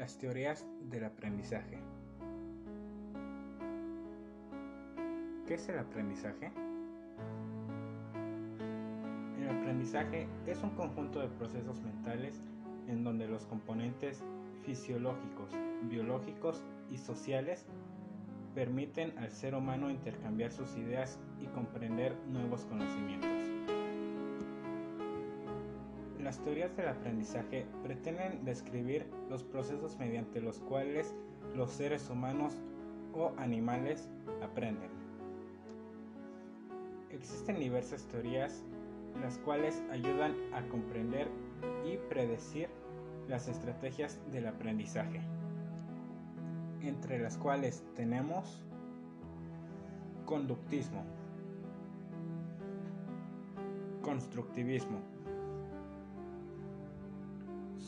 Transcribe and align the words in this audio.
Las 0.00 0.16
teorías 0.16 0.66
del 0.88 1.04
aprendizaje. 1.04 1.78
¿Qué 5.46 5.52
es 5.52 5.68
el 5.68 5.78
aprendizaje? 5.78 6.50
El 9.38 9.50
aprendizaje 9.50 10.26
es 10.46 10.62
un 10.62 10.70
conjunto 10.70 11.20
de 11.20 11.28
procesos 11.28 11.82
mentales 11.82 12.40
en 12.88 13.04
donde 13.04 13.28
los 13.28 13.44
componentes 13.44 14.24
fisiológicos, 14.64 15.50
biológicos 15.82 16.64
y 16.90 16.96
sociales 16.96 17.66
permiten 18.54 19.12
al 19.18 19.30
ser 19.30 19.54
humano 19.54 19.90
intercambiar 19.90 20.50
sus 20.50 20.78
ideas 20.78 21.18
y 21.42 21.46
comprender 21.48 22.16
nuevos 22.26 22.64
conocimientos. 22.64 23.49
Las 26.30 26.38
teorías 26.44 26.76
del 26.76 26.86
aprendizaje 26.86 27.66
pretenden 27.82 28.44
describir 28.44 29.04
los 29.28 29.42
procesos 29.42 29.98
mediante 29.98 30.40
los 30.40 30.60
cuales 30.60 31.12
los 31.56 31.72
seres 31.72 32.08
humanos 32.08 32.54
o 33.12 33.32
animales 33.36 34.08
aprenden. 34.40 34.90
Existen 37.10 37.58
diversas 37.58 38.04
teorías 38.04 38.62
las 39.20 39.38
cuales 39.38 39.82
ayudan 39.90 40.36
a 40.54 40.62
comprender 40.68 41.26
y 41.84 41.96
predecir 42.08 42.68
las 43.26 43.48
estrategias 43.48 44.20
del 44.30 44.46
aprendizaje, 44.46 45.20
entre 46.80 47.18
las 47.18 47.38
cuales 47.38 47.82
tenemos 47.96 48.64
conductismo, 50.26 51.02
constructivismo, 54.02 55.00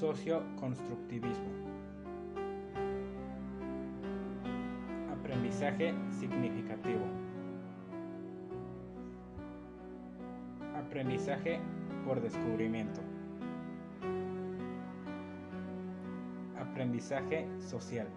Socio-constructivismo. 0.00 1.46
Aprendizaje 5.12 5.94
significativo. 6.10 7.04
Aprendizaje 10.76 11.60
por 12.04 12.20
descubrimiento. 12.20 13.00
Aprendizaje 16.58 17.46
social. 17.60 18.08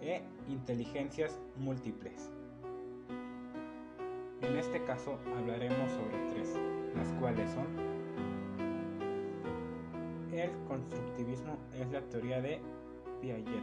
E 0.00 0.22
inteligencias 0.48 1.40
múltiples. 1.56 2.30
En 4.40 4.56
este 4.56 4.84
caso 4.84 5.18
hablaremos 5.36 5.90
sobre 5.90 6.16
tres, 6.30 6.56
las 6.94 7.12
cuales 7.14 7.50
son 7.50 7.99
el 10.40 10.50
constructivismo 10.66 11.58
es 11.78 11.90
la 11.90 12.00
teoría 12.02 12.40
de 12.40 12.60
Piaget. 13.20 13.62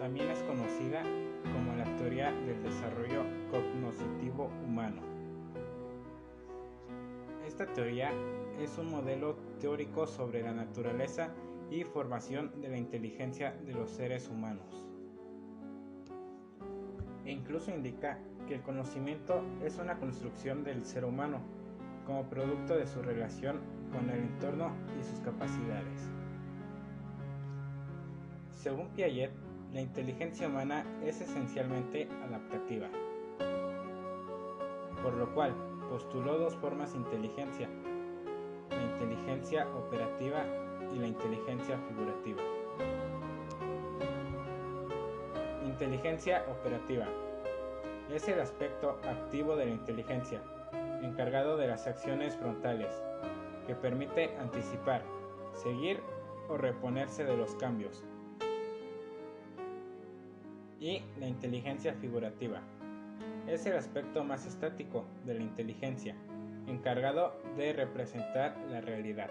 También 0.00 0.28
es 0.30 0.42
conocida 0.42 1.02
como 1.52 1.74
la 1.76 1.84
teoría 1.96 2.32
del 2.32 2.62
desarrollo 2.62 3.22
cognoscitivo 3.50 4.50
humano. 4.66 5.02
Esta 7.46 7.66
teoría 7.66 8.10
es 8.60 8.76
un 8.76 8.90
modelo 8.90 9.36
teórico 9.60 10.06
sobre 10.06 10.42
la 10.42 10.52
naturaleza 10.52 11.30
y 11.70 11.84
formación 11.84 12.60
de 12.60 12.68
la 12.68 12.76
inteligencia 12.76 13.52
de 13.64 13.72
los 13.72 13.90
seres 13.90 14.28
humanos. 14.28 14.84
E 17.24 17.30
incluso 17.30 17.70
indica 17.70 18.18
que 18.46 18.54
el 18.56 18.62
conocimiento 18.62 19.42
es 19.64 19.78
una 19.78 19.98
construcción 19.98 20.64
del 20.64 20.84
ser 20.84 21.04
humano 21.04 21.40
como 22.04 22.28
producto 22.28 22.76
de 22.76 22.86
su 22.86 23.02
relación 23.02 23.75
con 23.96 24.10
el 24.10 24.18
entorno 24.18 24.72
y 25.00 25.02
sus 25.02 25.20
capacidades. 25.20 26.10
Según 28.52 28.88
Piaget, 28.90 29.30
la 29.72 29.80
inteligencia 29.80 30.48
humana 30.48 30.84
es 31.02 31.20
esencialmente 31.22 32.08
adaptativa, 32.26 32.88
por 35.02 35.14
lo 35.14 35.32
cual 35.34 35.54
postuló 35.88 36.38
dos 36.38 36.54
formas 36.56 36.92
de 36.92 36.98
inteligencia, 36.98 37.68
la 38.70 38.82
inteligencia 38.82 39.66
operativa 39.68 40.44
y 40.94 40.98
la 40.98 41.06
inteligencia 41.06 41.78
figurativa. 41.88 42.42
Inteligencia 45.64 46.44
operativa 46.50 47.06
es 48.12 48.28
el 48.28 48.40
aspecto 48.40 48.98
activo 49.08 49.56
de 49.56 49.66
la 49.66 49.72
inteligencia, 49.72 50.42
encargado 51.02 51.56
de 51.56 51.68
las 51.68 51.86
acciones 51.86 52.36
frontales, 52.36 52.92
que 53.66 53.74
permite 53.74 54.36
anticipar, 54.38 55.02
seguir 55.54 56.00
o 56.48 56.56
reponerse 56.56 57.24
de 57.24 57.36
los 57.36 57.54
cambios. 57.56 58.04
Y 60.78 61.02
la 61.18 61.26
inteligencia 61.26 61.94
figurativa. 61.94 62.60
Es 63.48 63.66
el 63.66 63.76
aspecto 63.76 64.24
más 64.24 64.46
estático 64.46 65.04
de 65.24 65.34
la 65.34 65.42
inteligencia, 65.42 66.16
encargado 66.66 67.34
de 67.56 67.72
representar 67.72 68.56
la 68.70 68.80
realidad. 68.80 69.30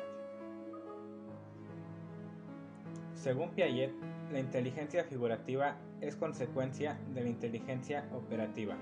Según 3.14 3.52
Piaget, 3.52 3.92
la 4.32 4.40
inteligencia 4.40 5.04
figurativa 5.04 5.78
es 6.02 6.16
consecuencia 6.16 7.00
de 7.14 7.24
la 7.24 7.30
inteligencia 7.30 8.08
operativa. 8.14 8.76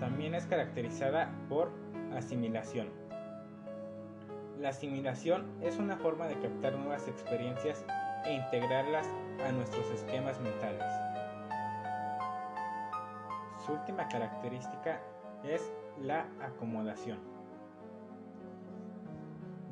También 0.00 0.34
es 0.34 0.46
caracterizada 0.46 1.30
por 1.48 1.70
Asimilación. 2.18 2.88
La 4.58 4.70
asimilación 4.70 5.46
es 5.62 5.78
una 5.78 5.96
forma 5.96 6.26
de 6.26 6.36
captar 6.40 6.74
nuevas 6.74 7.06
experiencias 7.06 7.84
e 8.24 8.34
integrarlas 8.34 9.06
a 9.46 9.52
nuestros 9.52 9.88
esquemas 9.92 10.40
mentales. 10.40 10.92
Su 13.64 13.74
última 13.74 14.08
característica 14.08 15.00
es 15.44 15.72
la 16.02 16.26
acomodación. 16.40 17.20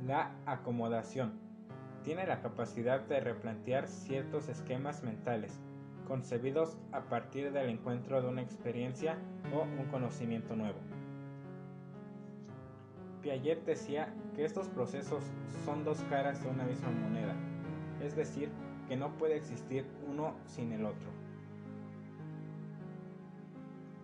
La 0.06 0.30
acomodación 0.46 1.40
tiene 2.04 2.28
la 2.28 2.42
capacidad 2.42 3.00
de 3.00 3.18
replantear 3.18 3.88
ciertos 3.88 4.48
esquemas 4.48 5.02
mentales 5.02 5.58
concebidos 6.06 6.78
a 6.92 7.00
partir 7.08 7.50
del 7.50 7.70
encuentro 7.70 8.22
de 8.22 8.28
una 8.28 8.42
experiencia 8.42 9.18
o 9.52 9.62
un 9.62 9.86
conocimiento 9.86 10.54
nuevo. 10.54 10.78
Piaget 13.26 13.64
decía 13.64 14.14
que 14.36 14.44
estos 14.44 14.68
procesos 14.68 15.24
son 15.64 15.82
dos 15.82 16.00
caras 16.08 16.40
de 16.44 16.48
una 16.48 16.62
misma 16.62 16.92
moneda, 16.92 17.34
es 18.00 18.14
decir, 18.14 18.52
que 18.86 18.96
no 18.96 19.18
puede 19.18 19.34
existir 19.34 19.84
uno 20.08 20.36
sin 20.46 20.70
el 20.70 20.84
otro. 20.84 21.08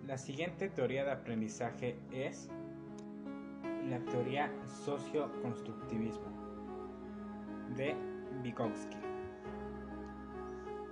La 0.08 0.18
siguiente 0.18 0.68
teoría 0.70 1.04
de 1.04 1.12
aprendizaje 1.12 1.96
es 2.10 2.50
la 3.88 4.00
teoría 4.06 4.50
socio-constructivismo 4.84 6.26
de 7.76 7.94
Vygotsky. 8.42 8.96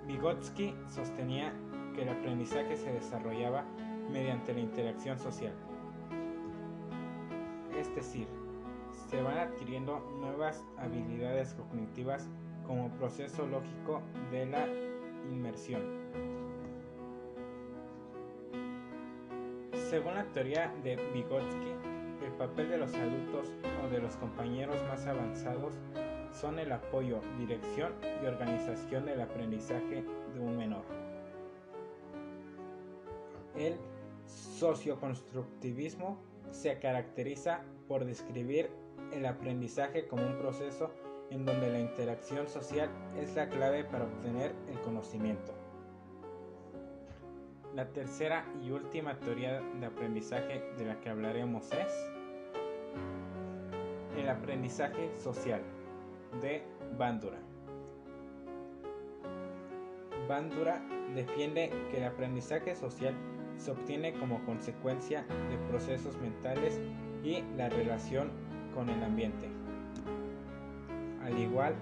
Vygotsky 0.07 0.77
sostenía 0.87 1.53
que 1.97 2.03
el 2.03 2.11
aprendizaje 2.11 2.77
se 2.77 2.93
desarrollaba 2.93 3.65
mediante 4.09 4.55
la 4.55 4.61
interacción 4.61 5.19
social 5.19 5.53
es 7.81 7.95
decir, 7.95 8.29
se 9.09 9.23
van 9.23 9.39
adquiriendo 9.39 10.01
nuevas 10.21 10.63
habilidades 10.77 11.55
cognitivas 11.55 12.29
como 12.67 12.91
proceso 12.91 13.47
lógico 13.47 14.03
de 14.31 14.45
la 14.47 14.67
inmersión. 15.31 15.81
Según 19.89 20.15
la 20.15 20.25
teoría 20.27 20.73
de 20.85 20.97
Vygotsky, 21.13 21.73
el 22.25 22.33
papel 22.33 22.69
de 22.69 22.79
los 22.79 22.95
adultos 22.95 23.51
o 23.83 23.89
de 23.89 24.01
los 24.01 24.15
compañeros 24.17 24.77
más 24.89 25.07
avanzados 25.07 25.73
son 26.33 26.59
el 26.59 26.71
apoyo, 26.71 27.21
dirección 27.39 27.95
y 28.23 28.27
organización 28.27 29.07
del 29.07 29.23
aprendizaje 29.23 30.05
de 30.35 30.39
un 30.39 30.57
menor. 30.57 30.85
El 33.57 33.77
socioconstructivismo 34.27 36.30
se 36.51 36.79
caracteriza 36.79 37.63
por 37.89 38.05
describir 38.05 38.71
el 39.13 39.27
aprendizaje 39.27 40.07
como 40.07 40.27
un 40.27 40.39
proceso 40.39 40.91
en 41.31 41.45
donde 41.45 41.71
la 41.71 41.79
interacción 41.79 42.49
social 42.49 42.91
es 43.17 43.35
la 43.37 43.49
clave 43.49 43.85
para 43.85 44.05
obtener 44.05 44.55
el 44.69 44.81
conocimiento. 44.81 45.55
La 47.75 47.93
tercera 47.93 48.45
y 48.63 48.73
última 48.73 49.19
teoría 49.21 49.61
de 49.61 49.87
aprendizaje 49.87 50.61
de 50.77 50.85
la 50.87 51.01
que 51.01 51.09
hablaremos 51.09 51.71
es 51.73 52.11
el 54.19 54.29
aprendizaje 54.29 55.11
social 55.17 55.63
de 56.43 56.63
Bandura. 56.99 57.39
Bandura 60.29 60.83
defiende 61.15 61.71
que 61.91 61.99
el 61.99 62.05
aprendizaje 62.05 62.75
social 62.75 63.15
se 63.61 63.71
obtiene 63.71 64.15
como 64.15 64.43
consecuencia 64.45 65.25
de 65.51 65.59
procesos 65.69 66.17
mentales 66.19 66.81
y 67.23 67.43
la 67.57 67.69
relación 67.69 68.31
con 68.75 68.89
el 68.89 69.03
ambiente. 69.03 69.49
al 71.23 71.39
igual 71.39 71.75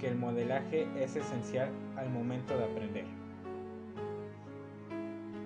que 0.00 0.08
el 0.08 0.16
modelaje 0.16 0.88
es 0.96 1.14
esencial 1.14 1.68
al 1.96 2.10
momento 2.10 2.56
de 2.56 2.64
aprender. 2.64 3.04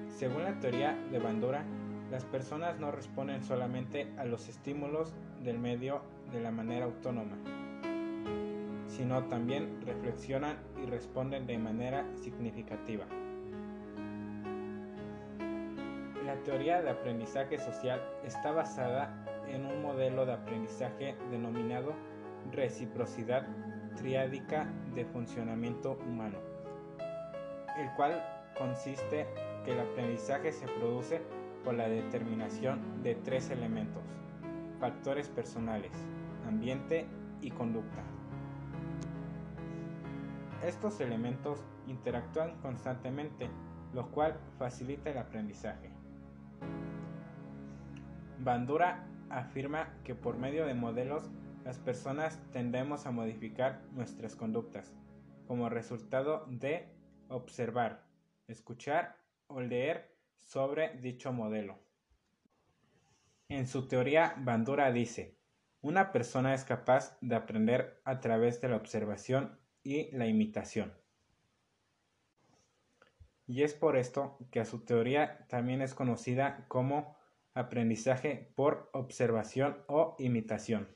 Según 0.08 0.44
la 0.44 0.58
teoría 0.60 0.96
de 1.10 1.18
Bandura, 1.18 1.64
las 2.10 2.24
personas 2.24 2.78
no 2.78 2.92
responden 2.92 3.42
solamente 3.42 4.06
a 4.16 4.24
los 4.24 4.48
estímulos 4.48 5.12
del 5.42 5.58
medio 5.58 6.00
de 6.32 6.40
la 6.40 6.50
manera 6.50 6.86
autónoma, 6.86 7.36
sino 8.86 9.24
también 9.24 9.82
reflexionan 9.84 10.56
y 10.82 10.86
responden 10.86 11.46
de 11.46 11.58
manera 11.58 12.06
significativa. 12.14 13.04
La 16.26 16.34
teoría 16.43 16.82
de 16.82 16.90
aprendizaje 16.90 17.56
social 17.56 18.02
está 18.25 18.50
basada 18.50 19.14
en 19.46 19.64
un 19.64 19.81
modelo 19.81 20.26
de 20.26 20.32
aprendizaje 20.32 21.14
denominado 21.31 21.94
reciprocidad 22.50 23.46
triádica 23.94 24.67
de 24.96 25.05
funcionamiento 25.05 25.93
humano, 26.05 26.38
el 27.78 27.88
cual 27.94 28.20
consiste 28.58 29.28
que 29.64 29.70
el 29.70 29.78
aprendizaje 29.78 30.50
se 30.50 30.67
produce 30.67 31.23
por 31.62 31.75
la 31.75 31.88
determinación 31.88 33.05
de 33.05 33.14
tres 33.14 33.50
elementos, 33.50 34.02
factores 34.81 35.28
personales, 35.28 35.93
ambiente 36.44 37.06
y 37.40 37.52
conducta. 37.52 38.02
Estos 40.64 40.99
elementos 41.00 41.64
interactúan 41.87 42.56
constantemente, 42.62 43.49
lo 43.94 44.11
cual 44.11 44.37
facilita 44.58 45.11
el 45.11 45.19
aprendizaje. 45.19 45.95
Bandura 48.38 49.06
afirma 49.31 49.93
que 50.05 50.15
por 50.15 50.37
medio 50.37 50.67
de 50.67 50.75
modelos 50.75 51.31
las 51.65 51.79
personas 51.79 52.41
tendemos 52.53 53.06
a 53.06 53.11
modificar 53.11 53.83
nuestras 53.93 54.37
conductas 54.37 54.94
como 55.47 55.69
resultado 55.69 56.47
de 56.49 56.88
observar, 57.29 58.05
escuchar 58.47 59.17
o 59.47 59.61
leer 59.61 60.17
sobre 60.37 60.97
dicho 60.99 61.33
modelo. 61.33 61.79
En 63.49 63.67
su 63.67 63.88
teoría, 63.88 64.35
Bandura 64.38 64.91
dice, 64.93 65.38
una 65.81 66.12
persona 66.12 66.55
es 66.55 66.65
capaz 66.65 67.17
de 67.21 67.37
aprender 67.37 68.00
a 68.05 68.21
través 68.21 68.61
de 68.61 68.69
la 68.69 68.77
observación 68.77 69.59
y 69.83 70.11
la 70.17 70.27
imitación. 70.27 70.93
Y 73.47 73.62
es 73.62 73.75
por 73.75 73.97
esto 73.97 74.38
que 74.50 74.59
a 74.59 74.65
su 74.65 74.85
teoría 74.85 75.47
también 75.47 75.81
es 75.81 75.94
conocida 75.94 76.65
como 76.67 77.17
aprendizaje 77.56 78.53
por 78.55 78.91
observación 78.93 79.79
o 79.88 80.14
imitación. 80.19 80.95